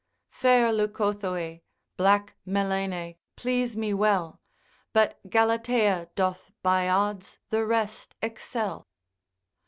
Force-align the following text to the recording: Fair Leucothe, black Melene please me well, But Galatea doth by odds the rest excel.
Fair 0.31 0.73
Leucothe, 0.73 1.59
black 1.95 2.35
Melene 2.43 3.17
please 3.35 3.77
me 3.77 3.93
well, 3.93 4.41
But 4.93 5.19
Galatea 5.29 6.09
doth 6.15 6.51
by 6.63 6.89
odds 6.89 7.37
the 7.51 7.67
rest 7.67 8.15
excel. 8.19 8.87